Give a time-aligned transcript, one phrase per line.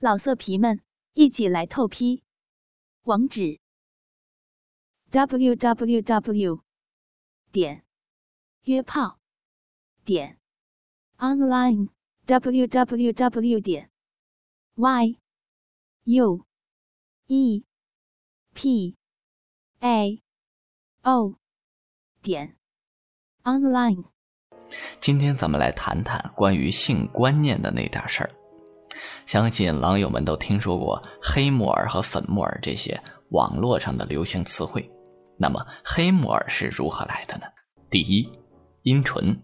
[0.00, 0.80] 老色皮们，
[1.14, 2.22] 一起来透批！
[3.02, 3.58] 网址
[5.10, 6.62] ：w w w
[7.50, 7.84] 点
[8.62, 9.18] 约炮
[10.04, 10.38] 点
[11.16, 11.88] online
[12.26, 13.90] w w w 点
[14.76, 15.18] y
[16.04, 16.46] u
[17.26, 17.64] e
[18.54, 18.96] p
[19.80, 20.22] a
[21.02, 21.34] o
[22.22, 22.56] 点
[23.42, 24.04] online。
[25.00, 28.37] 今天咱们来谈谈关于性观念的那点事儿。
[29.26, 34.88] 相信狼友们都听说过黑木耳和粉木耳这些网络上的流行词汇。
[35.36, 37.44] 那么黑木耳是如何来的呢？
[37.90, 38.28] 第一，
[38.82, 39.40] 阴唇。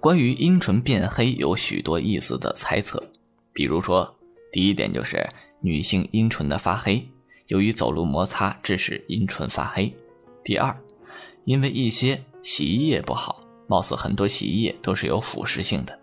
[0.00, 3.02] 关于阴唇变黑有许多意思的猜测，
[3.52, 4.14] 比如说，
[4.52, 5.26] 第一点就是
[5.60, 7.08] 女性阴唇的发黑，
[7.46, 9.90] 由于走路摩擦致使阴唇发黑。
[10.42, 10.76] 第二，
[11.44, 15.98] 因为一些洗衣液不好，貌似很多洗衣液都是有腐蚀性的。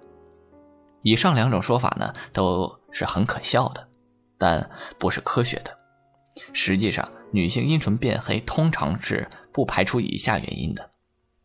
[1.01, 3.87] 以上两种说法呢，都是很可笑的，
[4.37, 4.69] 但
[4.99, 5.77] 不是科学的。
[6.53, 10.89] 实际上，女性阴唇变黑通常是不排除以下原因的：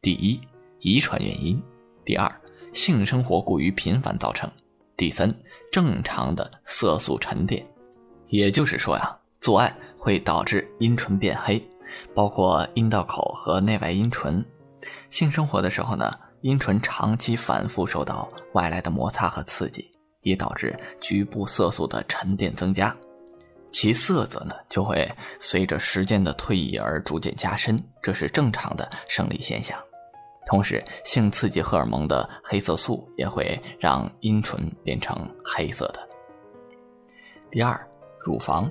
[0.00, 0.40] 第一，
[0.80, 1.56] 遗传原因；
[2.04, 2.30] 第二，
[2.72, 4.48] 性生活过于频繁造成；
[4.96, 5.34] 第三，
[5.72, 7.66] 正常的色素沉淀。
[8.28, 11.66] 也就是说呀，做爱会导致阴唇变黑，
[12.14, 14.44] 包括阴道口和内外阴唇。
[15.10, 16.12] 性生活的时候呢？
[16.46, 22.96] 阴唇长期反复受到外来的摩擦和刺激，也导致局部色素的沉淀增加，
[23.72, 29.76] 其色泽呢就会随着时间的推移而逐渐加深，这是正常的生理现象。
[30.46, 35.98] 同时，性刺激荷尔蒙的黑色素也会让阴唇变成黑色的。
[37.50, 37.76] 第二，
[38.20, 38.70] 乳房，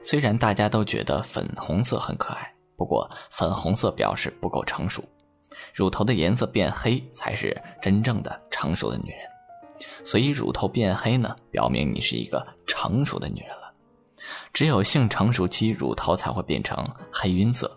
[0.00, 5.02] 虽然大家都觉得粉红色很可爱，不过粉红色表示不够成熟。
[5.78, 9.20] 乳头的颜色变黑才是真正的成熟的女人，
[10.04, 13.72] 所以乳头变黑呢，表明你是一个成熟的女人了。
[14.52, 17.70] 只有性成熟期，乳头才会变成黑晕色，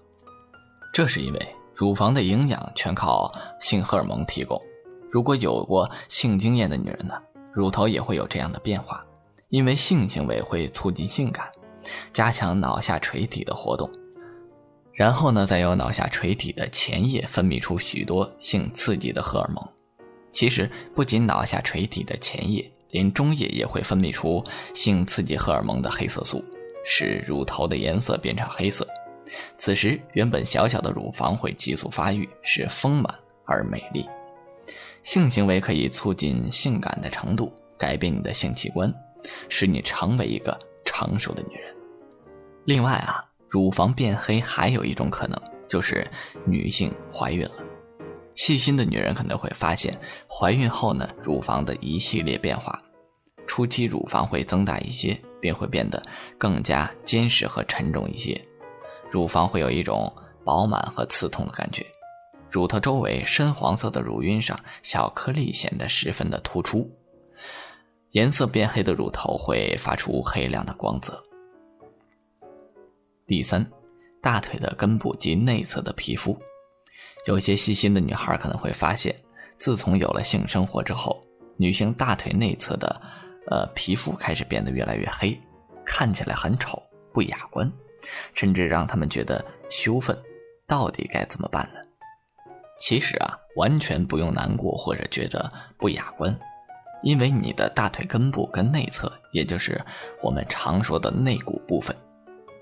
[0.91, 4.59] 这是因为乳房的营养全靠性荷尔蒙提供。
[5.11, 7.13] 如果有过性经验的女人呢，
[7.53, 9.05] 乳头也会有这样的变化，
[9.49, 11.47] 因为性行为会促进性感，
[12.11, 13.87] 加强脑下垂体的活动。
[14.93, 19.65] 然后呢，再由脑下垂体的前叶分泌出许多性刺激的荷尔蒙。
[20.31, 24.43] 其实，不仅脑下垂体的前叶，连中叶也会分泌出
[24.73, 26.43] 性刺激荷尔蒙的黑色素，
[26.85, 28.87] 使乳头的颜色变成黑色。
[29.57, 33.13] 此时，原本小小的乳房会急速发育，使丰满
[33.45, 34.05] 而美丽。
[35.03, 38.93] 性行为可以促进性感的程度，改变你的性器官，
[39.47, 41.73] 使你成为一个成熟的女人。
[42.65, 43.23] 另外啊。
[43.51, 46.09] 乳房变黑还有一种可能，就是
[46.45, 47.51] 女性怀孕了。
[48.33, 49.93] 细心的女人可能会发现，
[50.25, 52.81] 怀孕后呢，乳房的一系列变化。
[53.45, 56.01] 初期乳房会增大一些，并会变得
[56.37, 58.41] 更加坚实和沉重一些。
[59.09, 60.09] 乳房会有一种
[60.45, 61.85] 饱满和刺痛的感觉。
[62.49, 66.89] 乳头周围深黄色的乳晕上，小颗粒显得十分的突出。
[68.11, 71.21] 颜色变黑的乳头会发出黑亮的光泽。
[73.27, 73.65] 第三，
[74.21, 76.37] 大腿的根部及内侧的皮肤，
[77.27, 79.15] 有些细心的女孩可能会发现，
[79.57, 81.21] 自从有了性生活之后，
[81.57, 83.01] 女性大腿内侧的，
[83.49, 85.39] 呃，皮肤开始变得越来越黑，
[85.85, 86.81] 看起来很丑，
[87.13, 87.71] 不雅观，
[88.33, 90.17] 甚至让他们觉得羞愤。
[90.67, 91.79] 到底该怎么办呢？
[92.77, 96.37] 其实啊，完全不用难过或者觉得不雅观，
[97.03, 99.79] 因为你的大腿根部跟内侧，也就是
[100.21, 101.95] 我们常说的内骨部分。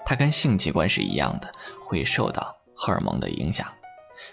[0.10, 1.52] 它跟性器官是一样的，
[1.86, 3.72] 会受到荷尔蒙的影响，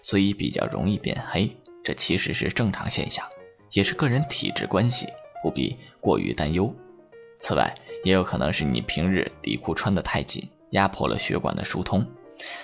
[0.00, 1.54] 所以比较容易变黑。
[1.84, 3.22] 这其实是正常现象，
[3.72, 5.06] 也是个人体质关系，
[5.42, 6.74] 不必过于担忧。
[7.40, 12.02] 此外，也有可能是你平日底裤穿得太紧，压迫了血管的疏通，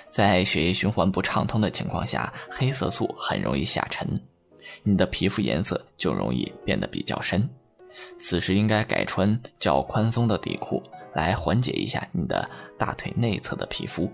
[0.08, 4.08] 在血液循环不畅通的情况下，黑色素很容易下沉，
[4.84, 7.46] 你的皮肤颜色就容易变得比较深。
[8.18, 10.82] 此时应该改穿较宽松的底裤。
[11.14, 14.10] 来缓解一下你的大腿内侧的皮肤。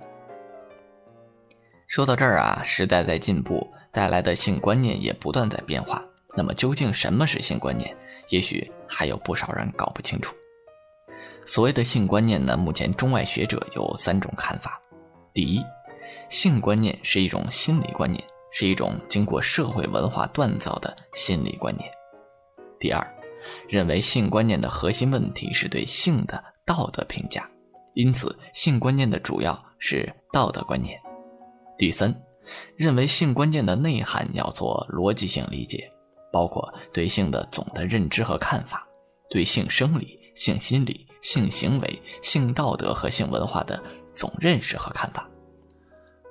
[1.86, 6.04] 说到这儿啊，时代在进步，带来的性观念也不断在变化。
[6.36, 7.96] 那么，究竟什么是性观念？
[8.30, 10.34] 也许还有不少人搞不清楚。
[11.46, 14.82] 所谓的性观念呢，目前中外学者有三种看法：
[15.32, 15.62] 第一，
[16.28, 21.88] 性观念是一种心理观念，是一种经过社会文化锻造的心理观念；
[22.80, 23.06] 第二，
[23.68, 26.42] 认为性观念的核心问题是对性的。
[26.68, 27.50] 道德评价，
[27.94, 31.00] 因此性观念的主要是道德观念。
[31.78, 32.14] 第三，
[32.76, 35.90] 认为性观念的内涵要做逻辑性理解，
[36.30, 38.86] 包括对性的总的认知和看法，
[39.30, 43.82] 对性生理、性心理、性行为、性道德和性文化的
[44.12, 45.26] 总认识和看法，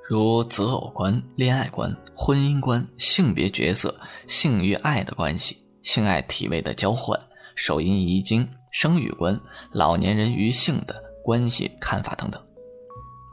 [0.08, 5.58] 如择偶观、恋爱观、婚姻观、性别角色、性与爱的关系、
[5.88, 7.18] 性爱体位的交换、
[7.56, 9.40] 手淫遗精、生育观、
[9.72, 12.46] 老年人与性的关系看法等等。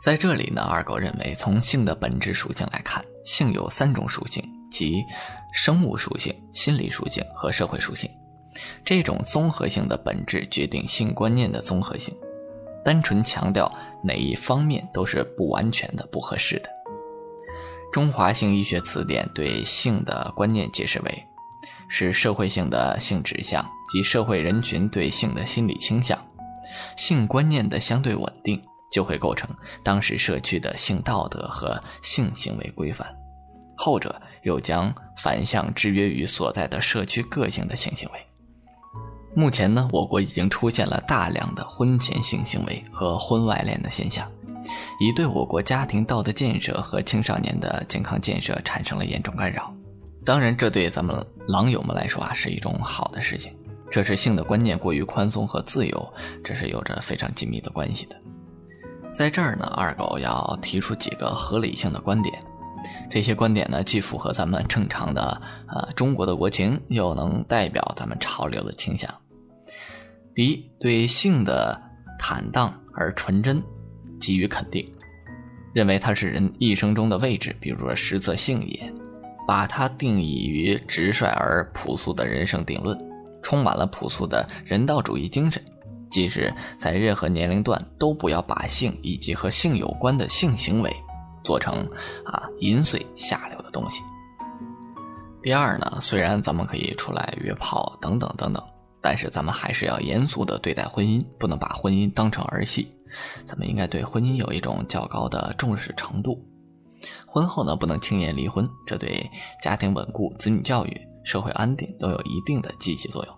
[0.00, 4.40] 在这里呢，二狗认为，从性的本质属性来看，性有三种属性，
[4.70, 5.02] 即
[5.52, 8.08] 生物属性、心理属性和社会属性。
[8.84, 12.14] 这种综合性的本质决定性观念的综合性。
[12.84, 13.68] 单纯强调
[14.04, 16.70] 哪一方面都是不完全的、不合适的。
[17.92, 21.26] 中华性医学词典对性的观念解释为：
[21.88, 26.18] 是社会性的性指向及社会人群对性的心理倾向。
[26.96, 28.62] 性观念的相对稳定。
[28.92, 29.50] 就会构成
[29.82, 33.04] 当时社区的性道德和性行为规范，
[33.76, 38.20] 后者又将反向制约于所在的社区个性的性行为。
[39.34, 44.30] 目前呢，我国已经出现了大量的婚前性行为和婚外恋的现象，
[45.00, 49.74] 已对我国家庭道德建设和青少年的健康建设产生了严重干扰。
[50.24, 53.54] 当然，这对咱们狼友们来说啊，是一种好的事情。
[53.90, 58.16] 这是性的观念过于宽松和自由，这是有着非常紧密的关系的。
[59.12, 62.34] 在这儿呢，二狗要提出几个合理性的观点。
[63.10, 69.08] 这些观点呢，既符合咱们正常的呃中国的国情，又能代表咱们潮流的倾向。
[70.34, 71.80] 第一，对性的
[72.18, 73.62] 坦荡而纯真
[74.18, 74.90] 给予肯定，
[75.72, 78.92] 认为它是人一生中的位置，比如说实则性也，
[79.46, 82.98] 把它定义于直率而朴素的人生定论，
[83.42, 85.62] 充满了朴素的人道主义精神。
[86.10, 90.94] 即使在任何年龄段，都不要把性以及和性有关的性行为
[91.42, 91.84] 做成
[92.24, 94.02] 啊淫秽下流的东西。
[95.42, 98.62] 第二呢，虽然咱们可以出来约炮等等等等，
[99.02, 102.88] 但是咱们还是要严肃的对待婚姻，不能把婚姻当成儿戏。
[103.44, 106.42] 咱们应该对婚姻有一种较高的重视程度。
[107.26, 109.30] 婚后呢，不能轻言离婚，这对
[109.62, 113.34] 家庭稳固、子女教育、社会安定都有一定的积极作用。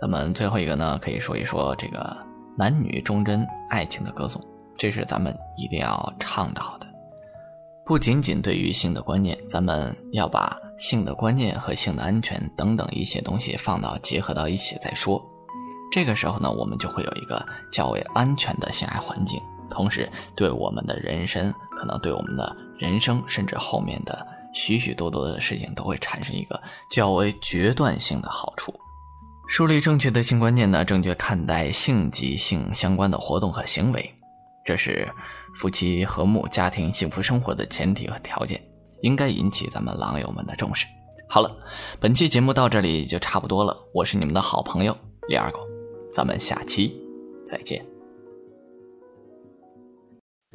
[0.00, 2.16] 咱们最后一个呢，可以说一说这个
[2.56, 4.42] 男女忠贞爱情的歌颂，
[4.76, 6.86] 这是咱们一定要倡导的。
[7.84, 15.24] 不仅仅对于性的观念，咱们要把性的观念和性的安全等等一些东西放到结合到一起再说。
[15.92, 26.60] 这个时候呢，我们就会有一个较为安全的性爱环境，同时对我们的人生，可能对我们的人生，甚至后面的许许多多的事情，都会产生一个
[26.90, 28.74] 较为决断性的好处。
[29.48, 34.14] 树立正确的性观念呢，正确看待性及性相关的活动和行为，
[34.64, 35.08] 这是
[35.54, 38.60] 夫妻和睦、家庭幸福生活的前提和条件，
[39.02, 40.84] 应该引起咱们狼友们的重视。
[41.28, 41.56] 好了，
[42.00, 44.96] 本期节目到这里就差不多了，我是你们的好朋友
[45.28, 45.60] 李二狗，
[46.12, 46.96] 咱们下期
[47.46, 47.95] 再见。